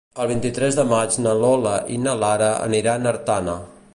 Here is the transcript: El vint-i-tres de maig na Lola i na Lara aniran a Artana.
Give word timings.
El 0.21 0.27
vint-i-tres 0.29 0.77
de 0.79 0.85
maig 0.93 1.17
na 1.25 1.35
Lola 1.43 1.75
i 1.97 2.01
na 2.07 2.17
Lara 2.25 2.49
aniran 2.69 3.05
a 3.09 3.15
Artana. 3.15 3.59